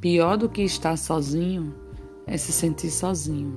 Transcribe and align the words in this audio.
Pior 0.00 0.38
do 0.38 0.48
que 0.48 0.62
estar 0.62 0.96
sozinho 0.96 1.74
é 2.26 2.36
se 2.36 2.52
sentir 2.52 2.90
sozinho. 2.90 3.54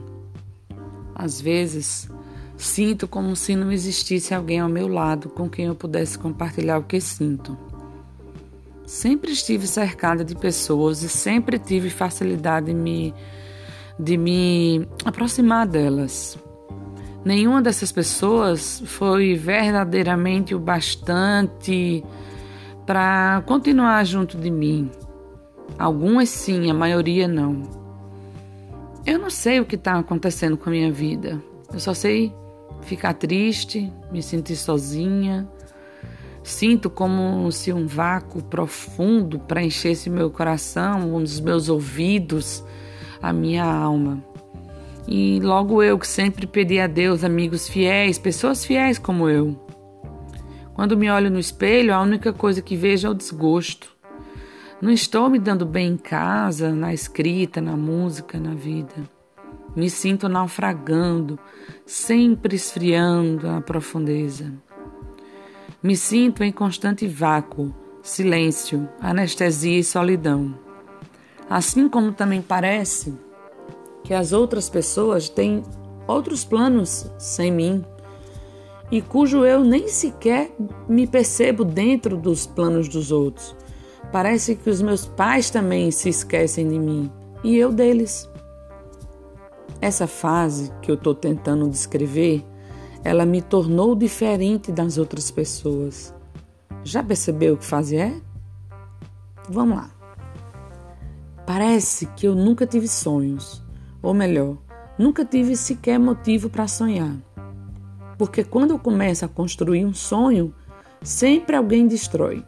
Às 1.15 1.39
vezes, 1.39 2.09
sinto 2.57 3.07
como 3.07 3.35
se 3.35 3.55
não 3.55 3.71
existisse 3.71 4.33
alguém 4.33 4.59
ao 4.59 4.67
meu 4.67 4.87
lado 4.87 5.29
com 5.29 5.49
quem 5.49 5.65
eu 5.65 5.75
pudesse 5.75 6.19
compartilhar 6.19 6.79
o 6.79 6.83
que 6.83 6.99
sinto. 6.99 7.57
Sempre 8.85 9.31
estive 9.31 9.65
cercada 9.67 10.25
de 10.25 10.35
pessoas 10.35 11.01
e 11.01 11.07
sempre 11.07 11.57
tive 11.57 11.89
facilidade 11.89 12.65
de 12.65 12.73
me, 12.73 13.13
de 13.97 14.17
me 14.17 14.85
aproximar 15.05 15.65
delas. 15.65 16.37
Nenhuma 17.23 17.61
dessas 17.61 17.89
pessoas 17.89 18.83
foi 18.85 19.35
verdadeiramente 19.35 20.53
o 20.53 20.59
bastante 20.59 22.03
para 22.85 23.41
continuar 23.45 24.03
junto 24.03 24.37
de 24.37 24.51
mim. 24.51 24.91
Algumas 25.77 26.29
sim, 26.29 26.69
a 26.69 26.73
maioria 26.73 27.27
não. 27.27 27.63
Eu 29.05 29.19
não 29.19 29.29
sei 29.29 29.59
o 29.59 29.65
que 29.65 29.75
está 29.75 29.99
acontecendo 29.99 30.55
com 30.57 30.69
a 30.69 30.71
minha 30.71 30.91
vida. 30.91 31.41
Eu 31.73 31.79
só 31.79 31.93
sei 31.93 32.33
ficar 32.81 33.13
triste, 33.13 33.91
me 34.11 34.21
sentir 34.21 34.55
sozinha. 34.55 35.47
Sinto 36.43 36.89
como 36.89 37.51
se 37.51 37.71
um 37.71 37.87
vácuo 37.87 38.43
profundo 38.43 39.39
preenchesse 39.39 40.09
meu 40.09 40.29
coração, 40.29 41.15
um 41.15 41.21
dos 41.21 41.39
meus 41.39 41.69
ouvidos, 41.69 42.63
a 43.21 43.31
minha 43.31 43.63
alma. 43.63 44.23
E 45.07 45.39
logo 45.41 45.81
eu 45.81 45.97
que 45.97 46.07
sempre 46.07 46.45
pedi 46.45 46.79
a 46.79 46.87
Deus 46.87 47.23
amigos 47.23 47.67
fiéis, 47.67 48.17
pessoas 48.17 48.63
fiéis 48.65 48.97
como 48.97 49.29
eu. 49.29 49.57
Quando 50.73 50.97
me 50.97 51.09
olho 51.09 51.29
no 51.29 51.39
espelho, 51.39 51.93
a 51.93 52.01
única 52.01 52.33
coisa 52.33 52.61
que 52.61 52.75
vejo 52.75 53.07
é 53.07 53.11
o 53.11 53.13
desgosto. 53.13 53.93
Não 54.83 54.91
estou 54.91 55.29
me 55.29 55.39
dando 55.39 55.65
bem 55.65 55.93
em 55.93 55.97
casa, 55.97 56.75
na 56.75 56.93
escrita, 56.93 57.61
na 57.61 57.77
música, 57.77 58.37
na 58.37 58.53
vida. 58.53 58.93
Me 59.73 59.89
sinto 59.89 60.27
naufragando, 60.27 61.39
sempre 61.85 62.57
esfriando 62.57 63.47
na 63.47 63.61
profundeza. 63.61 64.51
Me 65.81 65.95
sinto 65.95 66.43
em 66.43 66.51
constante 66.51 67.07
vácuo, 67.07 67.73
silêncio, 68.01 68.89
anestesia 68.99 69.79
e 69.79 69.85
solidão. 69.85 70.53
Assim 71.49 71.87
como 71.87 72.11
também 72.11 72.41
parece 72.41 73.17
que 74.03 74.13
as 74.13 74.33
outras 74.33 74.67
pessoas 74.67 75.29
têm 75.29 75.63
outros 76.05 76.43
planos 76.43 77.09
sem 77.17 77.53
mim 77.53 77.85
e 78.91 79.01
cujo 79.01 79.45
eu 79.45 79.63
nem 79.63 79.87
sequer 79.87 80.53
me 80.89 81.07
percebo 81.07 81.63
dentro 81.63 82.17
dos 82.17 82.45
planos 82.45 82.89
dos 82.89 83.13
outros. 83.13 83.62
Parece 84.13 84.55
que 84.55 84.69
os 84.69 84.79
meus 84.79 85.07
pais 85.07 85.49
também 85.49 85.89
se 85.89 86.07
esquecem 86.07 86.67
de 86.69 86.77
mim 86.77 87.11
e 87.43 87.57
eu 87.57 87.71
deles. 87.73 88.29
Essa 89.81 90.05
fase 90.05 90.71
que 90.83 90.91
eu 90.91 90.93
estou 90.93 91.15
tentando 91.15 91.67
descrever, 91.67 92.45
ela 93.03 93.25
me 93.25 93.41
tornou 93.41 93.95
diferente 93.95 94.71
das 94.71 94.99
outras 94.99 95.31
pessoas. 95.31 96.13
Já 96.83 97.01
percebeu 97.01 97.57
que 97.57 97.65
fase 97.65 97.97
é? 97.97 98.21
Vamos 99.49 99.77
lá. 99.77 99.89
Parece 101.43 102.05
que 102.05 102.27
eu 102.27 102.35
nunca 102.35 102.67
tive 102.67 102.87
sonhos. 102.87 103.65
Ou 103.99 104.13
melhor, 104.13 104.59
nunca 104.95 105.25
tive 105.25 105.57
sequer 105.57 105.97
motivo 105.97 106.51
para 106.51 106.67
sonhar. 106.67 107.15
Porque 108.15 108.43
quando 108.43 108.71
eu 108.71 108.79
começo 108.79 109.25
a 109.25 109.27
construir 109.27 109.83
um 109.83 109.93
sonho, 109.93 110.53
sempre 111.01 111.55
alguém 111.55 111.87
destrói. 111.87 112.45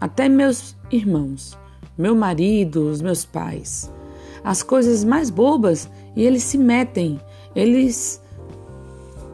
Até 0.00 0.28
meus 0.28 0.76
irmãos, 0.96 1.58
meu 1.96 2.14
marido, 2.14 2.88
os 2.88 3.00
meus 3.00 3.24
pais. 3.24 3.90
As 4.42 4.62
coisas 4.62 5.04
mais 5.04 5.30
bobas 5.30 5.88
e 6.14 6.22
eles 6.22 6.42
se 6.42 6.58
metem. 6.58 7.20
Eles 7.54 8.20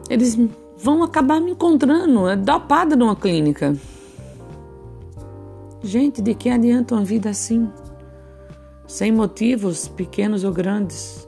eles 0.09 0.37
vão 0.77 1.03
acabar 1.03 1.39
me 1.39 1.51
encontrando, 1.51 2.27
é 2.27 2.35
dopada 2.35 2.95
numa 2.95 3.15
clínica. 3.15 3.75
Gente, 5.83 6.21
de 6.21 6.33
que 6.35 6.49
adianta 6.49 6.95
uma 6.95 7.03
vida 7.03 7.29
assim? 7.29 7.69
Sem 8.85 9.11
motivos, 9.11 9.87
pequenos 9.87 10.43
ou 10.43 10.51
grandes 10.51 11.27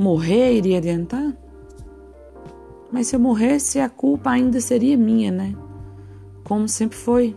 morrer 0.00 0.54
iria 0.54 0.78
adiantar? 0.78 1.36
Mas 2.90 3.08
se 3.08 3.16
eu 3.16 3.20
morresse, 3.20 3.78
a 3.78 3.88
culpa 3.88 4.30
ainda 4.30 4.58
seria 4.60 4.96
minha, 4.96 5.30
né? 5.30 5.54
Como 6.42 6.66
sempre 6.66 6.96
foi. 6.96 7.36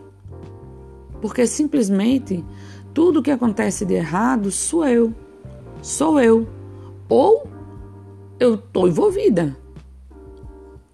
Porque 1.24 1.46
simplesmente 1.46 2.44
tudo 2.92 3.22
que 3.22 3.30
acontece 3.30 3.86
de 3.86 3.94
errado 3.94 4.50
sou 4.50 4.86
eu. 4.86 5.14
Sou 5.80 6.20
eu. 6.20 6.46
Ou 7.08 7.48
eu 8.38 8.56
estou 8.56 8.86
envolvida. 8.86 9.56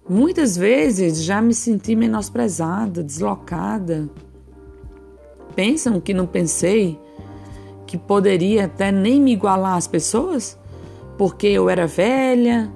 Muitas 0.07 0.55
vezes 0.55 1.21
já 1.21 1.41
me 1.41 1.53
senti 1.53 1.97
menosprezada, 1.97 3.03
deslocada. 3.03 4.09
Pensam 5.53 5.99
que 5.99 6.13
não 6.13 6.25
pensei 6.25 6.97
que 7.85 7.97
poderia 7.97 8.67
até 8.67 8.89
nem 8.89 9.19
me 9.19 9.33
igualar 9.33 9.75
às 9.75 9.87
pessoas? 9.87 10.57
porque 11.21 11.45
eu 11.45 11.69
era 11.69 11.85
velha, 11.85 12.67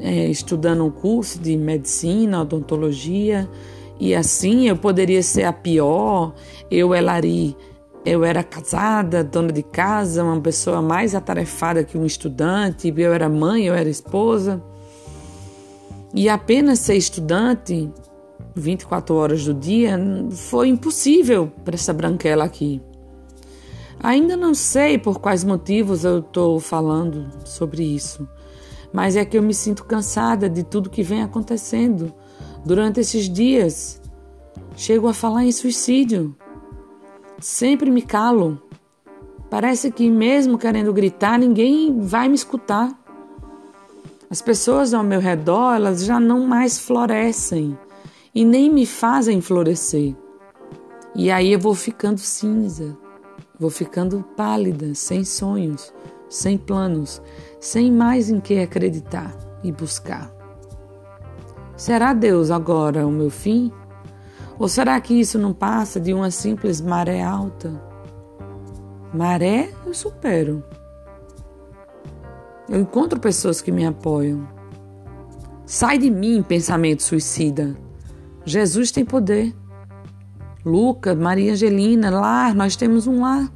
é, 0.00 0.30
estudando 0.30 0.82
um 0.82 0.90
curso 0.90 1.38
de 1.38 1.58
medicina, 1.58 2.40
odontologia, 2.40 3.46
e 3.98 4.14
assim 4.14 4.68
eu 4.68 4.76
poderia 4.76 5.22
ser 5.22 5.44
a 5.44 5.52
pior. 5.52 6.34
Eu, 6.70 6.94
Elari, 6.94 7.56
eu 8.04 8.24
era 8.24 8.44
casada, 8.44 9.24
dona 9.24 9.52
de 9.52 9.62
casa, 9.62 10.22
uma 10.22 10.40
pessoa 10.40 10.82
mais 10.82 11.14
atarefada 11.14 11.82
que 11.82 11.98
um 11.98 12.04
estudante, 12.04 12.92
eu 12.96 13.12
era 13.12 13.28
mãe, 13.28 13.64
eu 13.64 13.74
era 13.74 13.88
esposa. 13.88 14.62
E 16.14 16.28
apenas 16.28 16.78
ser 16.78 16.94
estudante 16.94 17.90
24 18.54 19.14
horas 19.14 19.44
do 19.44 19.52
dia 19.52 19.98
foi 20.30 20.68
impossível 20.68 21.52
para 21.64 21.74
essa 21.74 21.92
branquela 21.92 22.44
aqui. 22.44 22.80
Ainda 24.02 24.36
não 24.36 24.54
sei 24.54 24.98
por 24.98 25.18
quais 25.18 25.42
motivos 25.42 26.04
eu 26.04 26.20
estou 26.20 26.60
falando 26.60 27.26
sobre 27.44 27.82
isso, 27.82 28.28
mas 28.92 29.16
é 29.16 29.24
que 29.24 29.36
eu 29.36 29.42
me 29.42 29.54
sinto 29.54 29.84
cansada 29.84 30.48
de 30.48 30.62
tudo 30.62 30.90
que 30.90 31.02
vem 31.02 31.22
acontecendo 31.22 32.14
durante 32.66 33.00
esses 33.00 33.26
dias. 33.28 33.98
Chego 34.76 35.08
a 35.08 35.14
falar 35.14 35.44
em 35.44 35.52
suicídio. 35.52 36.36
Sempre 37.40 37.90
me 37.90 38.02
calo. 38.02 38.60
Parece 39.48 39.90
que, 39.90 40.10
mesmo 40.10 40.58
querendo 40.58 40.92
gritar, 40.92 41.38
ninguém 41.38 41.98
vai 42.00 42.28
me 42.28 42.34
escutar. 42.34 42.92
As 44.28 44.42
pessoas 44.42 44.92
ao 44.92 45.02
meu 45.02 45.20
redor, 45.20 45.76
elas 45.76 46.04
já 46.04 46.20
não 46.20 46.46
mais 46.46 46.78
florescem 46.78 47.78
e 48.34 48.44
nem 48.44 48.70
me 48.70 48.84
fazem 48.84 49.40
florescer. 49.40 50.14
E 51.14 51.30
aí 51.30 51.52
eu 51.52 51.58
vou 51.58 51.74
ficando 51.74 52.18
cinza 52.18 52.98
Vou 53.58 53.70
ficando 53.70 54.22
pálida, 54.36 54.94
sem 54.94 55.24
sonhos, 55.24 55.92
sem 56.28 56.58
planos, 56.58 57.22
sem 57.58 57.90
mais 57.90 58.28
em 58.28 58.38
que 58.38 58.58
acreditar 58.58 59.34
e 59.64 59.72
buscar. 59.72 60.35
Será 61.76 62.14
Deus 62.14 62.50
agora 62.50 63.06
o 63.06 63.10
meu 63.10 63.28
fim? 63.28 63.70
Ou 64.58 64.66
será 64.66 64.98
que 64.98 65.12
isso 65.12 65.38
não 65.38 65.52
passa 65.52 66.00
de 66.00 66.14
uma 66.14 66.30
simples 66.30 66.80
maré 66.80 67.22
alta? 67.22 67.70
Maré 69.12 69.70
eu 69.84 69.92
supero. 69.92 70.64
Eu 72.66 72.80
encontro 72.80 73.20
pessoas 73.20 73.60
que 73.60 73.70
me 73.70 73.84
apoiam. 73.84 74.48
Sai 75.66 75.98
de 75.98 76.10
mim, 76.10 76.42
pensamento 76.42 77.02
suicida. 77.02 77.76
Jesus 78.44 78.90
tem 78.90 79.04
poder. 79.04 79.54
Luca, 80.64 81.14
Maria 81.14 81.52
Angelina, 81.52 82.08
lar, 82.08 82.54
nós 82.54 82.74
temos 82.74 83.06
um 83.06 83.20
lar. 83.20 83.52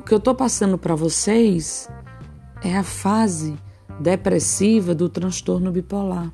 O 0.00 0.04
que 0.04 0.14
eu 0.14 0.18
estou 0.18 0.34
passando 0.34 0.78
para 0.78 0.94
vocês 0.94 1.88
é 2.64 2.76
a 2.76 2.82
fase 2.82 3.56
depressiva 4.00 4.94
do 4.94 5.08
transtorno 5.08 5.70
bipolar. 5.70 6.32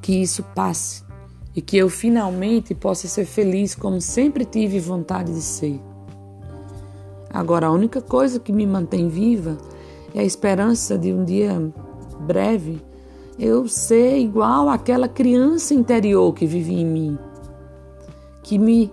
Que 0.00 0.22
isso 0.22 0.42
passe 0.54 1.04
e 1.54 1.60
que 1.60 1.76
eu 1.76 1.88
finalmente 1.88 2.74
possa 2.74 3.08
ser 3.08 3.24
feliz 3.24 3.74
como 3.74 4.00
sempre 4.00 4.44
tive 4.44 4.78
vontade 4.78 5.32
de 5.32 5.40
ser. 5.40 5.80
Agora, 7.30 7.66
a 7.66 7.72
única 7.72 8.00
coisa 8.00 8.38
que 8.38 8.52
me 8.52 8.66
mantém 8.66 9.08
viva 9.08 9.56
é 10.14 10.20
a 10.20 10.24
esperança 10.24 10.96
de 10.98 11.12
um 11.12 11.24
dia 11.24 11.72
breve 12.20 12.82
eu 13.38 13.68
ser 13.68 14.18
igual 14.18 14.68
àquela 14.68 15.08
criança 15.08 15.74
interior 15.74 16.32
que 16.32 16.46
vivia 16.46 16.80
em 16.80 16.86
mim, 16.86 17.18
que 18.42 18.58
me, 18.58 18.90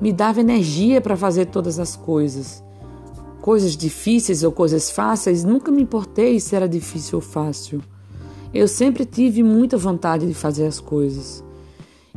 me 0.00 0.12
dava 0.12 0.40
energia 0.40 1.00
para 1.00 1.16
fazer 1.16 1.46
todas 1.46 1.78
as 1.78 1.96
coisas. 1.96 2.62
Coisas 3.44 3.76
difíceis 3.76 4.42
ou 4.42 4.50
coisas 4.50 4.90
fáceis, 4.90 5.44
nunca 5.44 5.70
me 5.70 5.82
importei 5.82 6.40
se 6.40 6.56
era 6.56 6.66
difícil 6.66 7.18
ou 7.18 7.20
fácil. 7.20 7.82
Eu 8.54 8.66
sempre 8.66 9.04
tive 9.04 9.42
muita 9.42 9.76
vontade 9.76 10.26
de 10.26 10.32
fazer 10.32 10.66
as 10.66 10.80
coisas. 10.80 11.44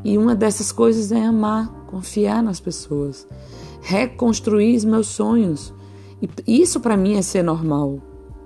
E 0.05 0.17
uma 0.17 0.33
dessas 0.33 0.71
coisas 0.71 1.11
é 1.11 1.21
amar, 1.21 1.67
confiar 1.87 2.41
nas 2.41 2.61
pessoas, 2.61 3.27
reconstruir 3.81 4.77
os 4.77 4.85
meus 4.85 5.07
sonhos. 5.07 5.73
E 6.21 6.61
isso 6.61 6.79
para 6.79 6.95
mim 6.95 7.17
é 7.17 7.21
ser 7.21 7.43
normal. 7.43 7.99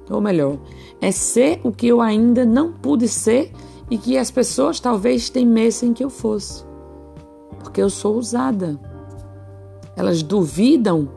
Ou 0.09 0.19
melhor, 0.19 0.57
é 0.99 1.11
ser 1.11 1.61
o 1.63 1.71
que 1.71 1.85
eu 1.85 2.01
ainda 2.01 2.47
não 2.47 2.73
pude 2.73 3.07
ser 3.07 3.53
e 3.91 3.97
que 3.99 4.17
as 4.17 4.31
pessoas 4.31 4.79
talvez 4.79 5.29
temessem 5.29 5.93
que 5.93 6.03
eu 6.03 6.09
fosse. 6.09 6.65
Porque 7.59 7.79
eu 7.79 7.91
sou 7.91 8.17
usada. 8.17 8.79
Elas 9.95 10.23
duvidam, 10.23 11.09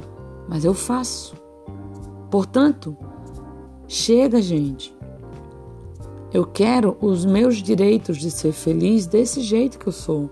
mas 0.47 0.63
eu 0.67 0.75
faço. 0.75 1.43
Portanto, 2.35 2.97
chega, 3.87 4.43
gente. 4.43 4.93
Eu 6.33 6.45
quero 6.45 6.97
os 7.01 7.25
meus 7.25 7.59
direitos 7.59 8.17
de 8.17 8.29
ser 8.29 8.51
feliz 8.51 9.07
desse 9.07 9.41
jeito 9.41 9.79
que 9.79 9.87
eu 9.87 9.93
sou. 9.93 10.29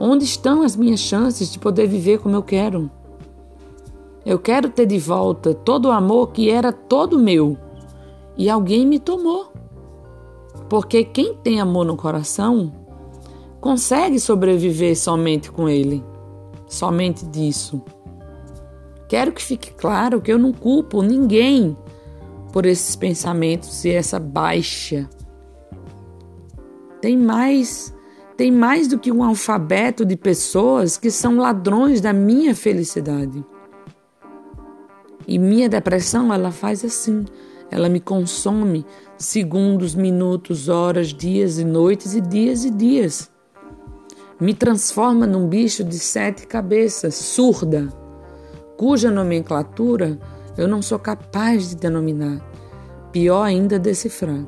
Onde 0.00 0.24
estão 0.24 0.62
as 0.62 0.74
minhas 0.76 1.00
chances 1.00 1.52
de 1.52 1.58
poder 1.58 1.86
viver 1.86 2.20
como 2.20 2.34
eu 2.34 2.42
quero? 2.42 2.90
Eu 4.24 4.38
quero 4.38 4.70
ter 4.70 4.86
de 4.86 4.98
volta 4.98 5.52
todo 5.52 5.88
o 5.88 5.92
amor 5.92 6.32
que 6.32 6.48
era 6.48 6.72
todo 6.72 7.18
meu 7.18 7.58
e 8.34 8.48
alguém 8.48 8.86
me 8.86 8.98
tomou. 8.98 9.52
Porque 10.70 11.04
quem 11.04 11.34
tem 11.34 11.60
amor 11.60 11.84
no 11.84 11.98
coração 11.98 12.72
consegue 13.60 14.18
sobreviver 14.18 14.96
somente 14.96 15.52
com 15.52 15.68
ele, 15.68 16.02
somente 16.66 17.26
disso. 17.26 17.82
Quero 19.08 19.32
que 19.32 19.42
fique 19.42 19.72
claro 19.72 20.20
que 20.20 20.30
eu 20.30 20.38
não 20.38 20.52
culpo 20.52 21.00
ninguém 21.00 21.74
por 22.52 22.66
esses 22.66 22.94
pensamentos 22.94 23.82
e 23.86 23.90
essa 23.90 24.18
baixa. 24.18 25.08
Tem 27.00 27.16
mais, 27.16 27.94
tem 28.36 28.52
mais 28.52 28.86
do 28.86 28.98
que 28.98 29.10
um 29.10 29.24
alfabeto 29.24 30.04
de 30.04 30.14
pessoas 30.14 30.98
que 30.98 31.10
são 31.10 31.38
ladrões 31.38 32.02
da 32.02 32.12
minha 32.12 32.54
felicidade. 32.54 33.42
E 35.26 35.38
minha 35.38 35.68
depressão, 35.70 36.32
ela 36.32 36.50
faz 36.50 36.84
assim, 36.84 37.24
ela 37.70 37.88
me 37.88 38.00
consome 38.00 38.84
segundos, 39.16 39.94
minutos, 39.94 40.68
horas, 40.68 41.14
dias 41.14 41.58
e 41.58 41.64
noites 41.64 42.14
e 42.14 42.20
dias 42.20 42.64
e 42.64 42.70
dias. 42.70 43.30
Me 44.38 44.52
transforma 44.52 45.26
num 45.26 45.48
bicho 45.48 45.82
de 45.82 45.98
sete 45.98 46.46
cabeças, 46.46 47.14
surda, 47.14 47.88
cuja 48.78 49.10
nomenclatura 49.10 50.16
eu 50.56 50.68
não 50.68 50.80
sou 50.80 51.00
capaz 51.00 51.70
de 51.70 51.76
denominar, 51.76 52.40
pior 53.12 53.42
ainda 53.42 53.78
decifrar. 53.78 54.46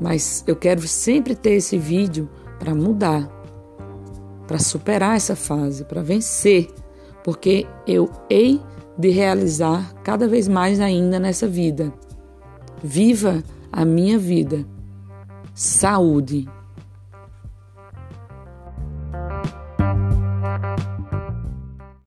Mas 0.00 0.44
eu 0.46 0.54
quero 0.54 0.86
sempre 0.86 1.34
ter 1.34 1.54
esse 1.54 1.76
vídeo 1.76 2.30
para 2.60 2.74
mudar, 2.74 3.28
para 4.46 4.58
superar 4.58 5.16
essa 5.16 5.34
fase, 5.34 5.84
para 5.84 6.00
vencer, 6.00 6.68
porque 7.24 7.66
eu 7.86 8.08
hei 8.30 8.60
de 8.96 9.10
realizar 9.10 9.92
cada 10.04 10.28
vez 10.28 10.46
mais 10.46 10.78
ainda 10.78 11.18
nessa 11.18 11.48
vida. 11.48 11.92
Viva 12.82 13.42
a 13.70 13.84
minha 13.84 14.18
vida. 14.18 14.64
Saúde. 15.54 16.48